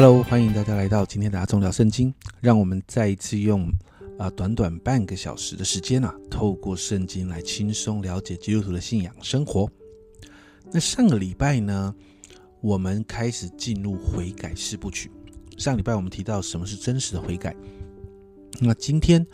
[0.00, 2.14] Hello，欢迎大家来到今天的阿忠聊圣经。
[2.40, 3.68] 让我们再一次用
[4.16, 9.68] 啊短短半个小时的时间啊，透过圣经来轻松了解基督徒的信仰生活。
[10.70, 11.92] 那上个礼拜呢，
[12.60, 15.10] 我们开始进入悔改四部曲。
[15.56, 17.52] 上礼拜我们提到什么是真实的悔改。
[18.60, 19.26] 那今天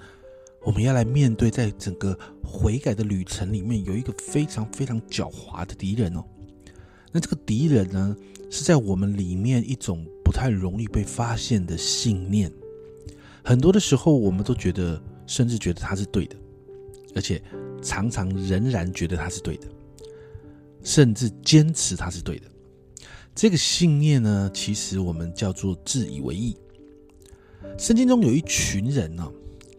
[0.62, 6.24] 我们要来面对，在整个悔改的旅程里面，有一个非常非常狡猾的敌人哦。
[7.12, 8.16] 那这个敌人呢，
[8.54, 12.48] 是在我们里面一种不太容易被发现的信念。
[13.42, 16.36] 很多的时候，我们都觉得，甚至觉得他是对的，
[17.16, 17.42] 而且
[17.82, 19.66] 常常仍然觉得他是对的，
[20.84, 22.46] 甚至坚持他是对的。
[23.34, 26.56] 这个信念呢，其实我们叫做自以为意。
[27.76, 29.28] 圣经中有一群人呢，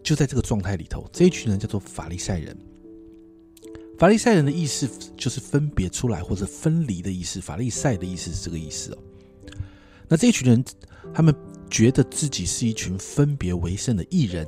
[0.04, 1.10] 就在这个状态里头。
[1.14, 2.54] 这一群人叫做法利赛人。
[3.98, 7.40] 法利赛人的意思就是分别出来或者分离的意思。
[7.40, 8.98] 法利赛的意思是这个意思哦。
[10.08, 10.64] 那这一群人，
[11.14, 11.34] 他们
[11.70, 14.48] 觉得自己是一群分别为圣的艺人。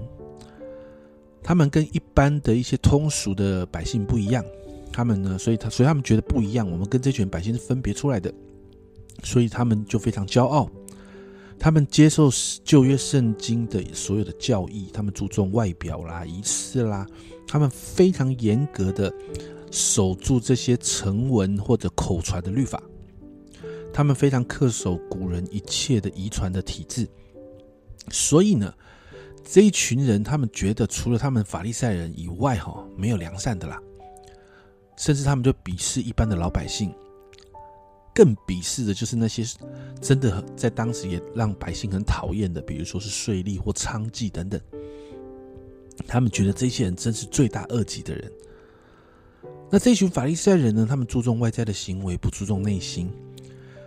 [1.42, 4.44] 他们跟一般的一些通俗的百姓不一样。
[4.92, 6.70] 他们呢，所以他所以他们觉得不一样。
[6.70, 8.34] 我们跟这群百姓是分别出来的，
[9.24, 10.70] 所以他们就非常骄傲。
[11.60, 12.30] 他们接受
[12.64, 17.06] 旧约圣经的所有的教义，他们注重外表啦、仪式啦。
[17.48, 19.12] 他们非常严格的
[19.72, 22.82] 守住这些成文或者口传的律法，
[23.94, 27.08] 他们非常恪守古人一切的遗传的体制，
[28.12, 28.74] 所以呢，
[29.44, 33.82] 这一群人他们觉得除了他们法利赛人以外，哈，没有良善的啦，
[34.98, 36.94] 甚至他们就鄙视一般的老百姓，
[38.18, 39.44] 更鄙视的就是那些
[40.02, 44.60] 真的在当时也让百姓很讨厌的，比如说是税吏或娼妓等等。
[46.08, 48.32] 他们觉得这些人真是罪大恶极的人。
[49.70, 50.84] 那这群法利赛人呢？
[50.90, 53.08] 他们注重外在的行为，不注重内心。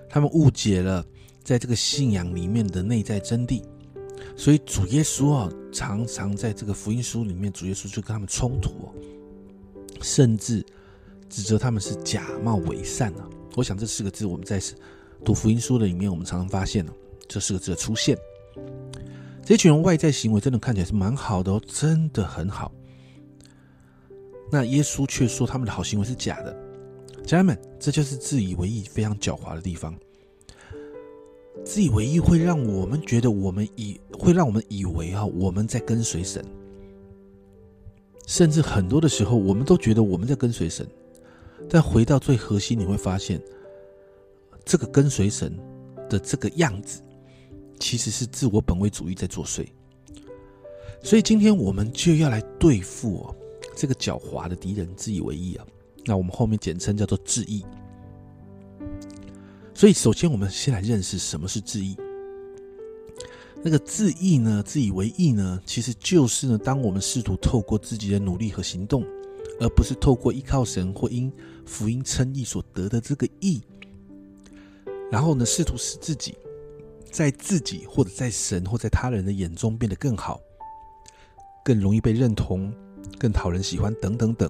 [0.08, 1.04] 他们误解了
[1.42, 3.60] 在这个信仰里面的内在真谛。
[4.36, 8.94] 所以主耶稣啊，常常在这个福音书里面，主耶稣就跟他们冲突，
[10.00, 10.64] 甚至
[11.28, 13.28] 指责他们是假冒伪善啊。
[13.56, 14.60] 我想这四个字，我们在
[15.24, 16.92] 读福音书的里面，我们常常发现了
[17.28, 18.16] 这四个字的出现。
[19.44, 22.72] 这群人外在行为真的看起来是蛮好的哦，真的很好。
[24.52, 26.56] 那耶稣却说他们的好行为是假的，
[27.24, 29.94] 家人们，这就是自以为意、非常狡猾的地方。
[31.64, 36.44] 自以为意会让我们觉得我们以会让我们以为哈我们在跟随神，
[38.26, 40.86] 甚至很多的时候我们都觉得我们在跟随神，
[41.68, 43.40] 但回到最核心，你会发现
[44.64, 45.56] 这个跟随神
[46.08, 47.02] 的这个样子。
[47.78, 49.66] 其实是自我本位主义在作祟，
[51.02, 53.34] 所以今天我们就要来对付哦
[53.74, 55.66] 这个狡猾的敌人自以为意啊。
[56.04, 57.64] 那我们后面简称叫做自义。
[59.72, 61.96] 所以首先我们先来认识什么是自义。
[63.62, 69.02] 那个自义呢，自以为意呢，其实就是呢，当我们试图透过自己的努力和行动，
[69.60, 71.32] 而不是透过依靠神或因
[71.64, 73.62] 福音称义所得的这个义，
[75.12, 76.34] 然后呢，试图使自己。
[77.12, 80.40] 在自己或者在神或在他人的眼中变得更好，
[81.64, 82.72] 更容易被认同，
[83.18, 84.48] 更讨人喜欢等等等，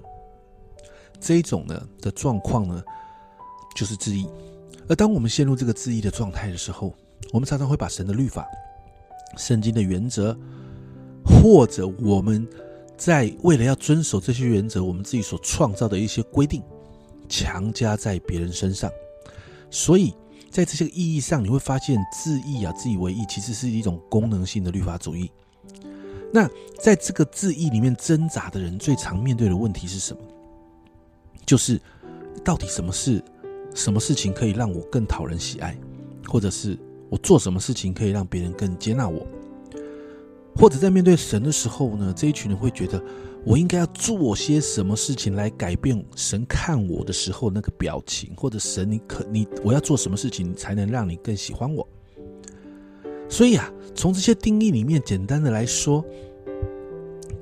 [1.19, 2.85] 这一种呢的状况呢，
[3.75, 4.29] 就是自义。
[4.91, 6.95] 而当我们陷入这个自义的状态的时候，
[7.33, 8.47] 我们常常会把神的律法、
[9.39, 10.39] 圣经的原则，
[11.25, 12.47] 或者我们
[13.01, 16.63] 在为了要遵守这些原则，我们自己所创造的一些规定，
[17.31, 18.93] 强加在别人身上，
[19.71, 20.15] 所以。
[20.51, 25.31] 在这些意义上，你会发现自义啊、自以为意，其实是一种功能性的律法主义。
[26.33, 26.51] 那
[26.83, 30.21] 在这个自义里面挣扎的人，最常面对的问题是什么？
[31.47, 31.81] 就是
[32.43, 33.23] 到底什么事
[33.77, 35.79] 什么事情可以让我更讨人喜爱，
[36.27, 36.77] 或者是
[37.09, 39.25] 我做什么事情可以让别人更接纳我？
[40.57, 42.13] 或者在面对神的时候呢？
[42.17, 43.03] 这一群人会觉得。
[43.43, 51.89] 我应该要做些什么事情来改变神看我的时候那个表情，或者神你可你我要做什么事情才能让你更喜欢我？
[53.31, 56.05] 所以啊，从这些定义里面，简单的来说，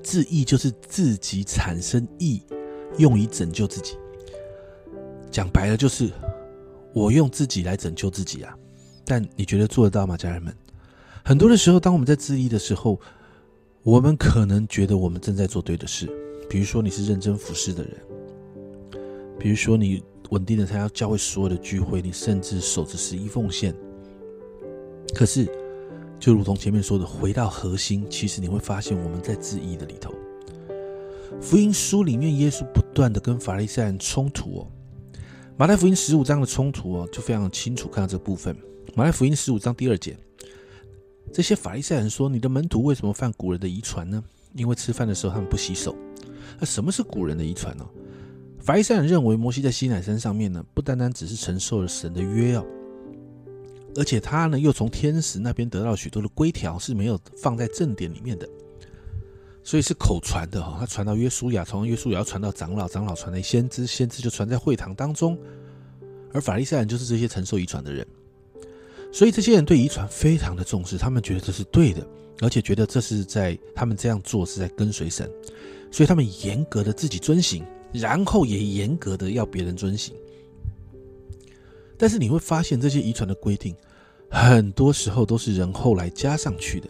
[0.01, 2.45] 自义就是自己产生义，
[2.99, 3.97] 用以拯救自己。
[5.33, 6.13] 讲白了就是
[6.95, 8.57] 我用自己来拯救自己啊！
[9.05, 10.55] 但你觉得做得到吗，家人们？
[11.29, 12.99] 很多的时候，当我们在自义的时候。
[13.85, 16.07] 我们可能觉得我们正在做对的事，
[16.49, 17.93] 比如说你是认真服侍的人，
[19.39, 23.75] 比如说你稳定的参加教会所有的聚会，你甚至守着十一奉献。
[25.15, 25.49] 可是，
[26.19, 30.13] 就如同前面说的，回到核心，其实你会发现我们在自义的里头。
[31.41, 34.67] 福音书里面，耶稣不断的跟法利赛人冲突哦。
[35.57, 38.55] 马太福音十五章的冲突哦，就非常清楚看到这部分。
[38.95, 40.19] 马太福音十五章第二节，
[41.33, 44.23] 这些法利赛人说：“你的门徒为什么犯古人的遗传呢？
[44.55, 45.95] 因为吃饭的时候他们不洗手。”
[46.59, 47.87] 那什么是古人的遗传呢？
[48.59, 52.65] 法利赛人认为摩西在西乃山上面呢，不单单只是承受了神的约哦，
[53.95, 58.49] 而且他呢又从天使那边得到许多的规条，是没有放在正典里面的，
[59.63, 60.79] 所以是口传的哈。
[60.81, 65.39] 他传到约书亚，从约书亚传到长老，长老传到先知，先知就传在会堂当中，
[66.33, 68.07] 而法利赛人就是这些承受遗传的人。
[69.11, 72.07] 所以这些人对遗传非常的重视，他们觉得这是对的，
[72.41, 75.29] 而且觉得这是在他们这样做是在跟随神，
[75.91, 80.15] 所以他们严格的自己遵行，然后也严格的要别人遵行。
[81.97, 83.75] 但是你会发现，这些遗传的规定，
[84.31, 86.89] 很多时候都是人后来加上去的，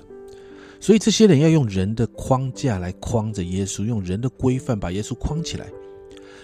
[0.80, 5.66] 所以这些人要用人的框架来框着耶稣，用人的规范把耶稣框起来，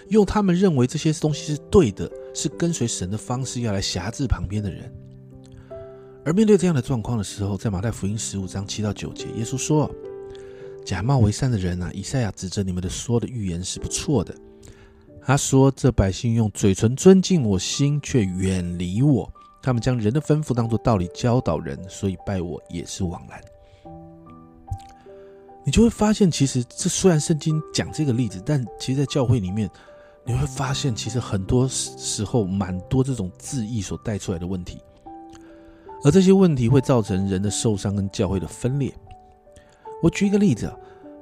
[0.07, 4.91] 用他们认为这些东西是对的，是跟随神的方式，要来辖制旁边的人。
[6.25, 9.89] 而面对这样的状况的时候，在马太福音十五章七到九节，耶稣说
[10.83, 14.35] ：“假冒为善的人啊，以赛亚指着你们的说的预言是不错的。
[15.21, 19.31] 他说：这百姓用嘴唇尊敬我，心却远离我。
[19.61, 23.39] 他们将人的吩咐当作道理教导人，所以拜我也是枉然。
[25.63, 29.69] 你就会发现，其实这虽然圣经讲这个例子，但其实，在教会里面，
[30.25, 34.79] 你会发现，其实很多时候蛮多这种字义所带出来的问题。”
[36.03, 38.93] 而这些问题会造成人的受伤跟教会的分裂。
[40.03, 40.77] 我举一个例子啊，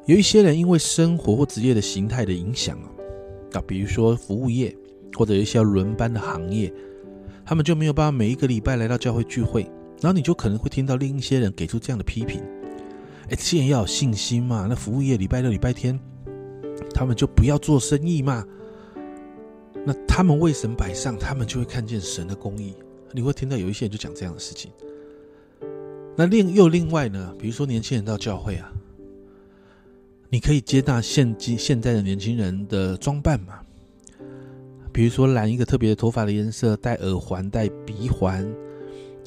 [0.06, 2.88] 有一些人因为生活或职业的形态的影响啊，
[3.54, 4.76] 啊，比如说服务业
[5.16, 6.74] 或者一些轮班的行业，
[7.46, 9.64] 他们就没有办法每一个礼拜来到教会聚会，
[10.02, 12.42] 然后你就可能会听到另一些人给出这样的批评：，
[13.30, 15.98] 哎，既然要有信心嘛，那服务业礼拜六、礼拜天，
[16.94, 18.44] 他们就不要做生意嘛，
[19.86, 22.76] 那他们为神摆上，他们就会看见神的公义。
[23.14, 24.72] 你会听到有一些人就讲这样的事情。
[26.16, 28.72] 那另又另外呢，比如说年轻人到教会啊，
[30.30, 33.60] 你可以接纳现今现在的年轻人的装扮嘛？
[34.92, 38.48] 比如说染一个特别的头发的颜色，戴耳环、戴鼻环，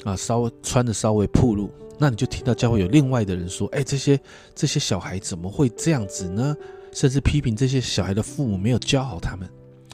[0.05, 1.69] 啊，稍微穿的稍微暴露，
[1.99, 4.17] 那你就听到教会有另外的人说：“哎，这些
[4.55, 6.55] 这些小孩怎么会这样子呢？”
[6.93, 9.47] 甚至批评这些小孩的父母没有教好他们，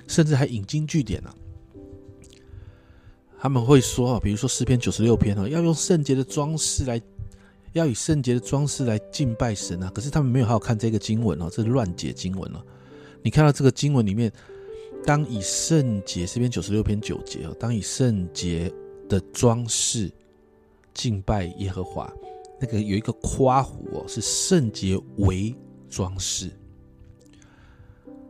[0.08, 1.34] 甚至还引经据典啊。
[3.44, 7.02] 他们会说啊，比如说诗篇九十六篇啊，要用圣洁的装饰来，
[7.74, 9.92] 要以圣洁的装饰来敬拜神啊。
[9.94, 12.66] 可是他们没有好好看这个经文哦，这是乱解经文了。
[13.22, 14.32] 你看到这个经文里面，
[15.06, 18.74] 当以圣洁，诗篇九十六篇九节哦，当以圣洁
[19.10, 20.10] 的装饰
[20.94, 22.10] 敬拜耶和华，
[22.62, 25.54] 那个有一个夸胡哦，是圣洁为
[25.90, 26.50] 装饰，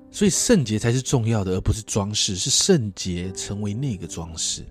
[0.09, 4.65] 所以圣洁才是重要的，而不是装饰，是圣洁成为那个装饰。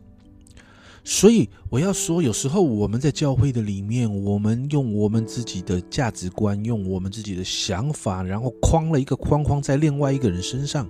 [1.05, 10.89] 所以我要说，有时候我们在教会的里面，我们用我们自己的价值观，用我们自己的想法，然后框了一个框框在另外一个人身上。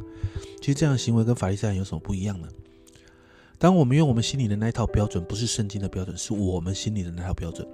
[0.61, 2.49] 其实这样的行为跟法利赛人有什么不一样呢？
[3.59, 7.67] 当我们用我们心里的那一套标准，不是圣经的标准，是我们心里的那套标准，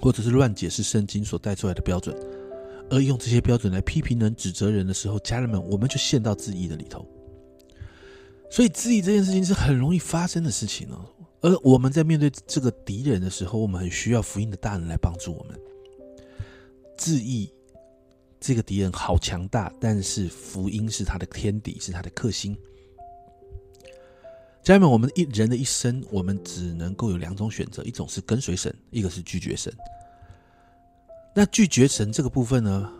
[0.00, 2.16] 或者是乱解释圣经所带出来的标准，
[2.90, 7.06] 而用这些标准来批评人、指责人的时候，家人们，我们就陷到自义的里头。
[8.50, 11.04] 所以质疑这件事情是很容易发生的事情哦。
[11.40, 15.58] 而我们在面对这个敌人的时候，我们很需要福音的大人来帮助我们。
[16.96, 17.48] 质疑
[18.40, 22.56] 这个敌人好强大，但是福音是他的天敌，是他的克星。
[24.64, 29.72] 家人们，我们一人的一生，我们只能够有两种选择：一种是跟随神，一个是拒绝神。
[31.34, 32.92] 那拒绝神这个部分呢，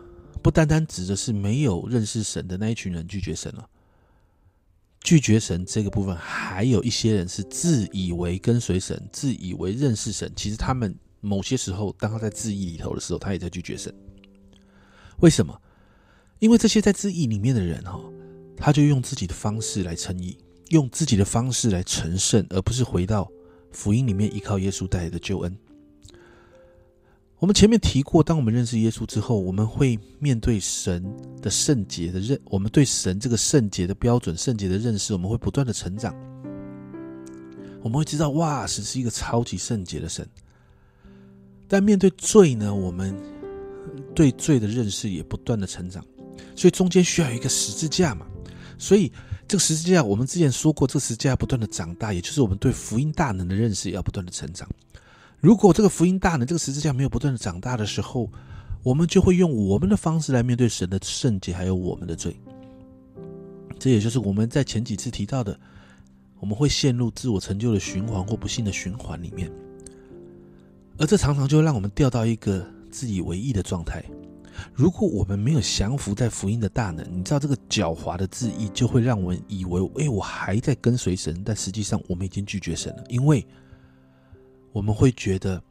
[0.43, 3.69] 不单单指的是没有认识神的那一群人拒绝神了。
[5.03, 10.31] 拒绝神这个部分，还有一些人是自以为跟随神，自以为认识神。
[10.37, 13.95] 其实他们某些时候，当他在自意里头的时候，他也在拒绝神。
[15.21, 15.59] 为什么？
[16.41, 18.01] 因为这些在自意里面的人哈，
[18.57, 20.37] 他就用自己的方式来称义，
[20.69, 23.31] 用自己的方式来成圣，而不是回到
[23.73, 25.57] 福音里面依靠耶稣带来的救恩。
[27.41, 31.05] 我们前面提过，当我们认识耶稣之后，我们会面对神
[31.41, 36.13] 的圣洁的认，我们对神这个圣洁的标准、圣洁的认识，我们会不断的成长。
[37.81, 40.29] 我们会知道，哇，神是一个超级圣洁的神。
[41.69, 43.15] 但面对罪呢，我们
[44.17, 46.05] 对罪的认识也不断的成长，
[46.57, 48.27] 所以中间需要一个十字架嘛。
[48.79, 49.13] 所以
[49.47, 54.69] 这个十字架，我们之前说过，这个十字架不断的长大，也就是我们对福音大能的认识要不断的成长。
[55.41, 58.29] 如果这个福音大能，这个十字架没有不断的长大的时候，
[58.83, 62.37] 我们就会用我们的方式来面对神的圣洁，还有我们的罪。
[63.79, 65.59] 这也就是我们在前几次提到的，
[66.41, 69.49] 我们会陷入自我成就的循环或不幸的循环里面。
[70.99, 74.05] 而这常常就让我们掉到一个自以为意的状态。
[74.75, 83.47] 如果我们没有降服在福音的大能，你知道这个狡猾的自意就会让我们以为，哎，我还在跟随神，但实际上我们已经拒绝神了，因为
[84.73, 85.63] 我们会觉得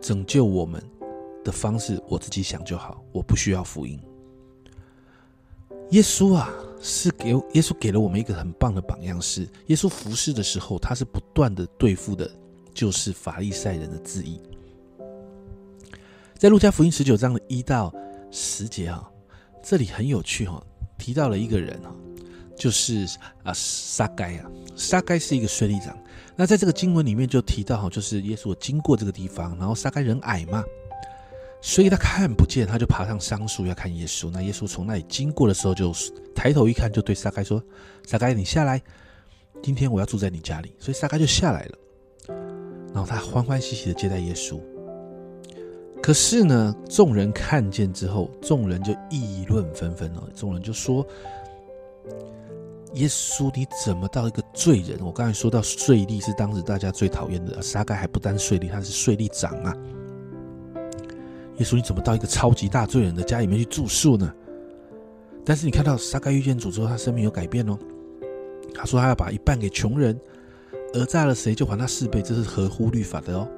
[0.00, 0.82] 拯救我们
[1.44, 3.98] 的方式我自己想就好，我不需要福音。
[5.90, 6.50] 耶稣啊，
[6.80, 12.30] 是给耶稣给了我们一个很棒的榜样，是耶稣服侍的时候，他是不断的对付的，
[12.74, 14.40] 就是法利赛人的自意。
[16.36, 17.92] 在路加福音十九章的一到。
[18.30, 19.10] 十节哈，
[19.62, 20.62] 这里很有趣哈，
[20.98, 21.96] 提到了一个人哈，
[22.58, 23.06] 就是
[23.44, 25.96] 啊撒该啊，撒该是一个税吏长。
[26.36, 30.62] 那在这个经文里面就提到哈，就是耶稣经过这个地方，然后撒该人矮嘛，
[31.60, 34.30] 所以他看不见，他就爬上桑树要看耶稣。
[34.30, 35.92] 那耶稣从那里经过的时候，就
[36.34, 37.62] 抬头一看，就对撒该说
[38.06, 38.80] ：“撒该，你下来，
[39.62, 41.78] 今天我要住在你家里。”所以撒该就下来了，
[42.94, 44.60] 然后他欢欢喜喜的接待耶稣。
[46.00, 50.22] 可是呢，众人看见之后，众人就议论纷纷了。
[50.36, 51.04] 众人就说
[52.94, 54.98] ：“耶稣，你怎么到一个罪人？
[55.04, 59.76] 我刚才说到税吏是当时大家最讨厌的，撒盖还不单税吏，他是税吏长啊。
[61.58, 64.32] 耶稣，你怎么到一个超级大罪人的家里面去住宿呢？
[65.44, 67.78] 但是你看到撒盖遇见主之后，他生命有改变哦。
[68.74, 70.18] 他说他要把一半给穷人，
[70.94, 73.48] 讹诈了谁就还他四倍，这是合乎律法的哦。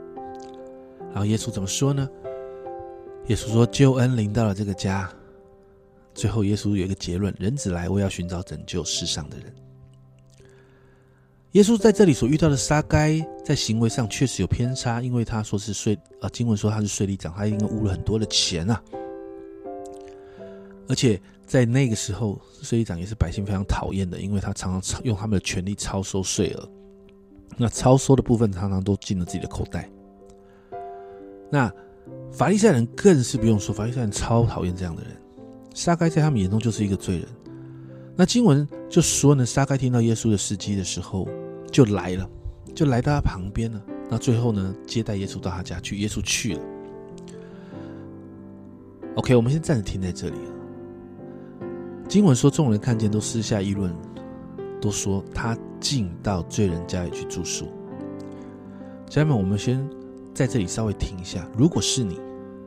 [1.11, 2.09] 然后耶稣怎么说呢？
[3.27, 5.09] 耶稣说：“救恩临到了这个家。”
[6.15, 9.55] 最后，耶稣有一个结论：“人子来，我要寻找拯救世上的人。”
[11.53, 18.83] 耶稣在这里所遇到的撒该，在行为上确实有偏差，因为他说是税啊，经文说他是税吏长，他应该污了很多的钱啊。
[20.89, 26.69] 而且在那个时候，税吏长也是百姓非常讨厌的，因为他常常用他们的权力超收税额。
[27.57, 29.89] 那超收的部分常常都进了自己的口袋。
[31.51, 31.73] 那。
[32.33, 35.17] 法利赛人更是不用说，法利赛人超讨厌这样的人。
[35.75, 37.27] 撒该在他们眼中就是一个罪人。
[38.17, 41.29] 那经文就说呢，撒该听到耶稣的事迹的时候，
[41.71, 42.29] 就来了，
[42.75, 43.83] 就来到他旁边了。
[44.09, 46.61] 那最后呢，接待耶稣到他家去，耶稣去了。
[49.17, 50.37] OK，我们先暂时停在这里
[52.09, 53.95] 经文说，众人看见都私下议论，
[54.81, 57.67] 都说他进到罪人家里去住宿。
[59.09, 59.89] 家人们，我们先。
[60.33, 62.19] 在这里稍微停一下，如果是你，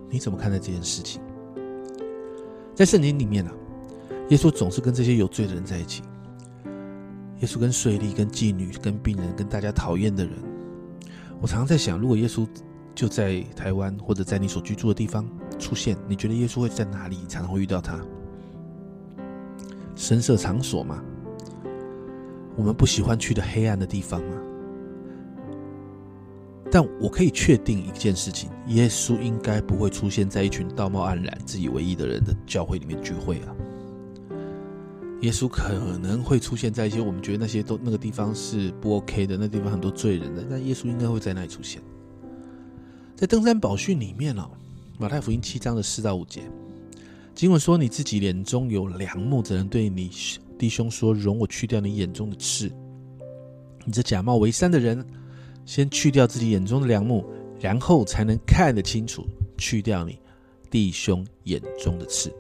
[0.10, 1.22] 你怎么看待这件事情？
[2.76, 3.52] 在圣经里面呢，
[4.30, 6.02] 耶稣总是跟这些有罪的人在一起。
[7.40, 10.34] 耶稣跟税吏、跟妓女、跟病人、跟大家讨厌的人。
[11.42, 12.48] 我常常在想，如果耶稣
[12.96, 15.28] 就在台湾或者在你所居住的地方
[15.60, 18.00] 出现，你觉得耶稣会在哪里才能会遇到他？
[19.96, 21.04] 深色场所吗？
[22.56, 24.38] 我们不喜欢去的黑暗的地方吗？
[26.74, 33.54] 但我可以确定一件事情：耶稣应该不会出现在一群道貌岸然、自以为意的人的教会里面聚会啊。
[35.22, 41.80] 耶稣可能会出现在一些我们觉得那些都那个地方是不 OK 的，那地方很多罪人的，但耶稣应该会在那里出现。
[43.16, 44.50] 在登山宝训里面哦，
[44.98, 46.42] 马太福音七章的四到五节，
[47.36, 50.10] 经文说：“你自己眼中有良木，只能对你
[50.58, 52.72] 弟兄说：容我去掉你眼中的刺。
[53.86, 55.06] 你这假冒为善的人。”
[55.66, 57.26] 先去掉自己眼中的梁木，
[57.60, 59.26] 然后才能看得清楚。
[59.56, 60.20] 去掉你
[60.70, 62.34] 弟兄眼中的刺。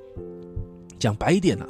[1.00, 1.68] 讲白一点啊，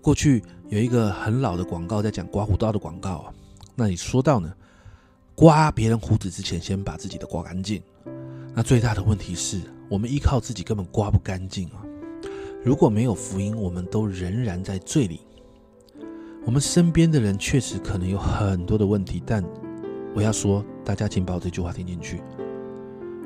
[0.00, 3.34] 过去有一个很老的广告在讲刮胡刀的广告啊。
[3.74, 4.54] 那你说到呢，
[5.34, 7.82] 刮别人胡子之前，先把自己的刮干净。
[8.54, 11.82] 那最大的问题是我们依靠自己根本刮不干净啊。
[12.62, 15.20] 如果没有福音，我们都仍然在罪里。
[16.44, 19.42] 我们身边的人确实可能有很多的问题，但。
[20.14, 22.22] 我要说，大家请把我这句话听进去。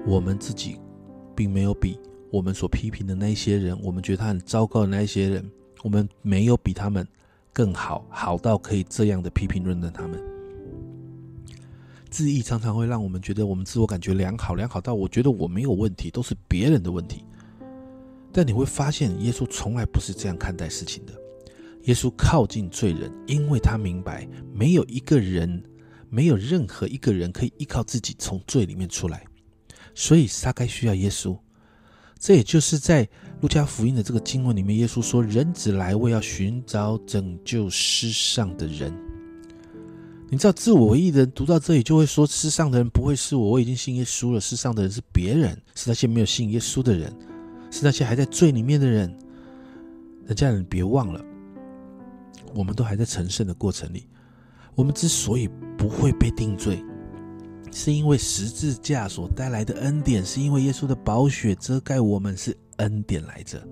[0.06, 0.80] 我们自己
[1.36, 5.50] 并没有比我们所批评的那些人，我们觉得他很糟糕的那些人，
[5.82, 7.06] 我们没有比他们
[7.52, 10.18] 更好，好到可以这样的批评论断他们。
[12.08, 17.22] 自意常常会让我们觉得我们自我感觉良好，良好到我觉得我没有问题，都是别人的问题。
[18.32, 21.12] 但你会发现，耶稣从来不是这样看待事情的。
[21.82, 25.62] 耶稣靠近罪人，因为他明白没有一个人。
[26.10, 29.24] 没有任何一个人可以依靠自己从罪里面出来，
[29.94, 31.38] 所以撒该需要耶稣。
[32.18, 33.08] 这也就是在
[33.40, 38.92] 路加福音的这个经文里面，耶稣说：“人子来，为要寻找拯救世上的人。”
[40.30, 44.40] 你知道，自我为意的人读到这里就会说：“世上的人不会是我，我已经信耶稣了。
[44.40, 47.10] 世上的人是别人，是那些没有信耶稣的人，
[47.70, 49.16] 是那些还在罪里面的人。”
[50.26, 51.24] 人家人别忘了，
[52.52, 54.06] 我们都还在成圣的过程里。
[54.74, 56.84] 我们之所以不会被定罪，
[57.70, 63.62] 是因为十字架所带来的恩典，是因为耶稣的宝血遮盖我们，是恩典来着。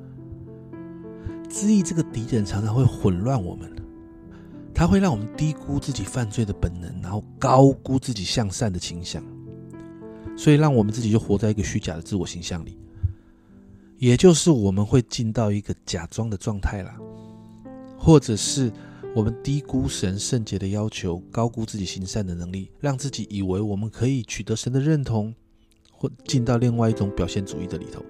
[1.51, 3.71] 自意这个敌人常常会混乱我们，
[4.73, 9.21] 他会让我们低估自己犯罪的本能，然后高估自己向善的倾向，
[10.37, 12.79] 所以让我们自己就活在一个虚假的自我形象里，
[13.99, 16.95] 也就是我们会进到一个假装的状态啦，
[17.99, 18.73] 或者是。
[19.17, 25.35] 我们低估神圣洁的要求，高估自己行善的能力，让自己以为我们可以取得神的认同，
[25.91, 28.05] 或进到另外一种表现主义的里头，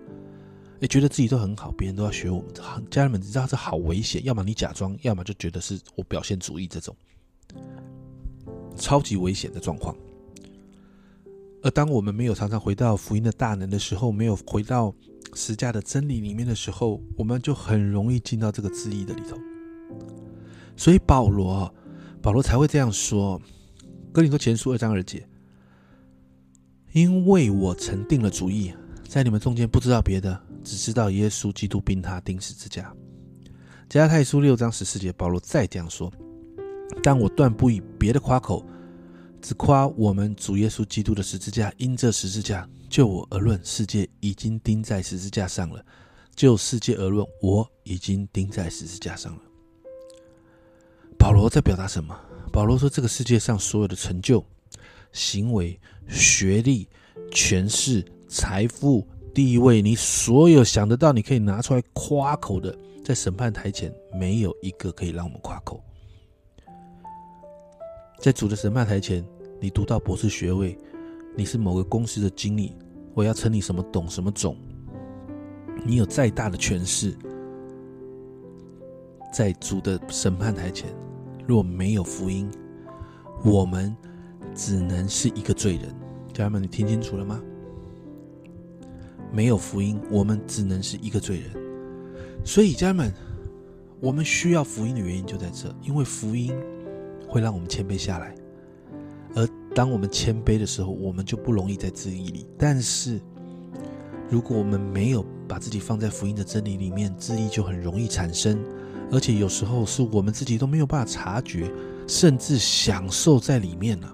[0.80, 2.52] 也觉得自己都很好，别人都要学我们。
[2.90, 6.92] 家人们，知道这好危险，要么你假装，要么就觉得是我表现主义这种
[8.76, 9.96] 超级危险的状况。
[11.62, 14.92] 而当我们没有常常回到福音的大能的时候，没有回到
[15.34, 19.36] 实价的真理里面的时候，我们就很容易进到这个自义的里头。
[20.76, 21.72] 所以保罗，
[22.20, 23.40] 保罗才会这样说
[24.12, 25.26] ：“哥林多前书二章二节，
[26.92, 28.72] 因为我曾定了主意，
[29.08, 32.94] 在你们中间不知道别的，只知道耶稣基督并他钉死之家。”
[33.88, 36.12] 加太书六章十四节，保罗再这样说
[37.02, 38.66] ：“但我断不以别的夸口，
[39.40, 41.72] 只夸我们主耶稣基督的十字架。
[41.78, 45.80] 因这十字架，就我而论，世界已经钉在十字架上了；
[46.34, 49.38] 就世界而论，我已经钉在十字架上了。”
[51.26, 52.16] 保罗在表达什么？
[52.52, 54.46] 保罗说：“这个世界上所有的成就、
[55.10, 56.88] 行为、学历、
[57.32, 65.82] 权势、财富、地位，你所有想得到，你可以拿出来夸口的，在审判台前，没有一个可以让我们夸口。
[68.20, 69.26] 在主的审判台前，
[69.60, 70.78] 你读到博士学位，
[71.34, 72.72] 你是某个公司的经理，
[73.14, 74.56] 我要称你什么董什么总，
[75.84, 77.18] 你有再大的权势，
[79.32, 80.88] 在主的审判台前。”
[81.46, 82.50] 若没有福音，
[83.44, 83.96] 我们
[84.54, 85.94] 只能是一个罪人。
[86.32, 87.40] 家人们，你听清楚了吗？
[89.32, 91.50] 没有福音，我们只能是一个罪人。
[92.44, 93.12] 所以，家人们，
[94.00, 96.52] 我们需要福音的原因就在这，因为福音
[97.28, 98.34] 会让我们谦卑下来。
[99.34, 102.46] 而当我们谦卑的时候，我们就不容易在自义里。
[102.58, 103.20] 但是，
[104.28, 108.58] 如果我们没有把自己放在福音的真理里面，自义就很容易产生。
[109.10, 111.70] 而且有时候是我们自己都没有办法察觉，
[112.08, 114.12] 甚至享受在里面呢。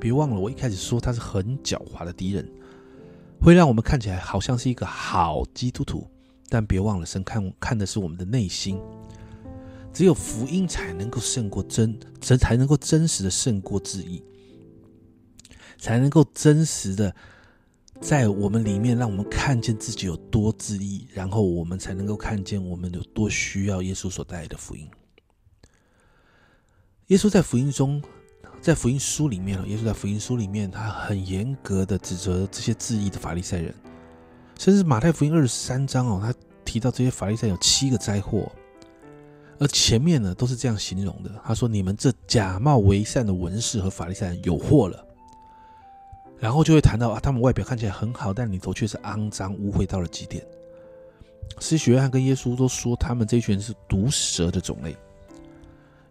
[0.00, 2.50] 别忘了，我一开始说他是很狡猾的敌人，
[3.40, 6.08] 会让我们看起来好像是一个好基督徒。
[6.48, 8.80] 但别忘了，神看看的是我们的内心。
[9.92, 14.24] 只有福音才能够胜过真，才才能够真实的胜过自义，
[15.78, 17.14] 才能够真实的。
[18.00, 24.88] 在我们里面，让我们看见自己有多自义，然后我们才能够看见我们有多需要耶稣所带来的福音。
[27.08, 28.02] 耶稣在福音中，
[28.60, 33.74] 在福音书里面耶稣在福音书里面，他很严格的指责这些自义的法利赛人，
[34.58, 36.34] 甚至马太福音二十三章哦，他
[36.64, 38.50] 提到这些法利赛有七个灾祸，
[39.58, 45.06] 而前面呢都是这样形容的，他说：“你们这假冒为善的文士和法利赛人有祸了。”
[46.40, 50.42] 然后就会谈到啊，他们外表看起来很好，但里头却是肮脏污秽到了极点。
[51.58, 54.96] 施洗约翰跟耶稣都说，他们这群人是毒蛇的种类。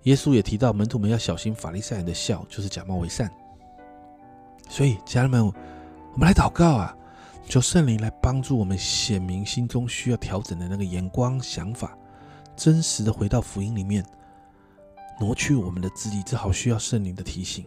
[0.04, 3.30] 耶稣也提到门徒们要小心法利赛人的笑，就是假冒为善。
[4.70, 6.96] 所以家人们，我们来祷告啊，
[7.48, 11.98] 求圣灵来帮助我们显明心中需要调整的那个眼光、想法，
[12.56, 14.06] 真实的回到福音里面，
[15.20, 17.66] 挪去我们的自己，这好需要圣灵的提醒，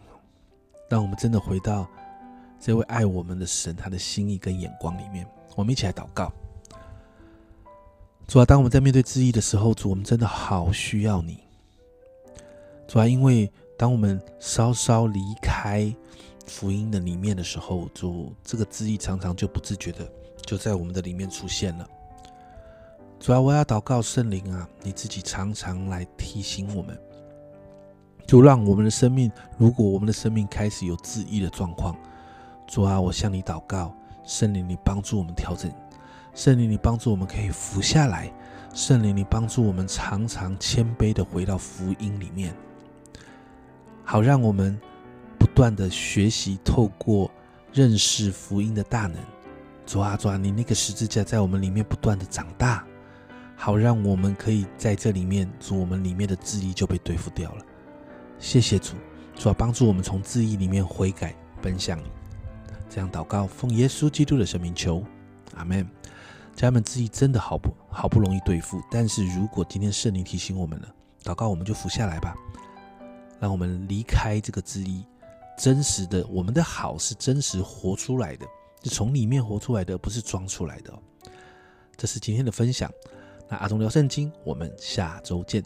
[0.89, 1.89] 让我们真的回到。
[2.65, 6.33] 这位爱我们的神，他的心意跟眼光里面，我们一起来祷告。
[8.29, 11.41] 主啊，当我们在面对质疑的时候，主，我们真的好需要你。
[12.87, 15.93] 主啊，因为当我们稍稍离开
[16.47, 20.09] 福音的里面的时候，主，这个质疑常常就不自觉的
[20.43, 21.89] 就在我们的里面出现了。
[23.19, 26.97] 主啊，我要祷告圣灵啊，你自己常常来提醒我们，
[28.25, 31.99] 就让我们的生命，如果我们的生命开始有质疑的状况。
[32.73, 35.71] 主啊，我向你祷告，圣灵，你帮助我们调整；
[36.33, 38.33] 圣灵，你帮助我们可以服下来；
[38.73, 42.55] 圣灵，你帮助我们常常谦卑的回到福音里面，
[44.03, 44.81] 好让我们
[45.39, 47.31] 不断的学习，透过
[47.75, 49.19] 认识福音的大能。
[49.85, 52.83] 主啊，主啊，你那个十字架在我们里面不断的长大，
[53.55, 57.63] 好让我们可以在这里面，主我们里面的质疑就被对付掉了。
[58.39, 58.95] 谢谢主，
[59.35, 62.05] 主啊，帮助我们从质疑里面悔改，奔向你。
[62.95, 65.03] 这样祷告，奉耶稣基督的圣名求，
[65.55, 65.89] 阿门。
[66.55, 72.35] 家人们，自己真的好不好不容易对付，但是如果今天圣灵提醒我们了，祷告我们就服下来吧，
[73.41, 75.07] 让我们离开这个自义，
[75.57, 78.45] 真实的，我们的好是真实活出来的，
[78.85, 80.93] 是从里面活出来的，不是装出来的。
[81.97, 82.93] 这是今天的分享。
[83.49, 85.65] 那阿忠聊圣经，我们下周见。